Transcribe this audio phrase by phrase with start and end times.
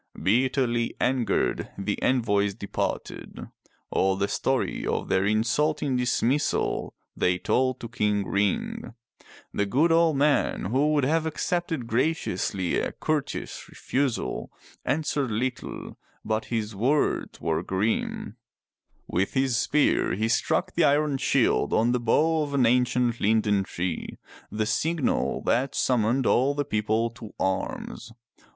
[0.19, 3.47] Bitterly angered, the envoys departed.
[3.91, 8.95] All the story of their insulting dismissal they told to King Ring.
[9.53, 14.51] The good old man, who would have accepted graciously a courteous refusal,
[14.83, 18.37] answered little, but his words were grim.
[19.05, 23.65] With his spear he struck the iron shield on the bough of an ancient linden
[23.65, 24.17] tree,
[24.51, 28.11] the signal that summoned all the people to arms.